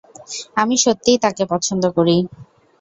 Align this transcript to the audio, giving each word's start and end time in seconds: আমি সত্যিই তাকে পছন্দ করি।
আমি 0.55 0.75
সত্যিই 0.77 1.21
তাকে 1.25 1.43
পছন্দ 1.51 1.83
করি। 1.97 2.15